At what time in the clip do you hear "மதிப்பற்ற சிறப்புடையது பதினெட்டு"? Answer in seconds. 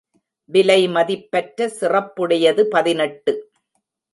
0.87-3.33